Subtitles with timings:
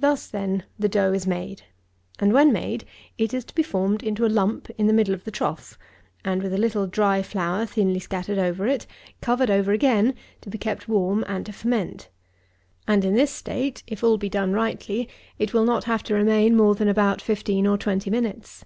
[0.00, 1.62] Thus, then, the dough is made.
[2.18, 2.84] And, when made,
[3.16, 5.78] it is to be formed into a lump in the middle of the trough,
[6.24, 8.88] and, with a little dry flour thinly scattered over it,
[9.20, 12.08] covered over again to be kept warm and to ferment;
[12.88, 16.56] and in this state, if all be done rightly, it will not have to remain
[16.56, 18.64] more than about 15 or 20 minutes.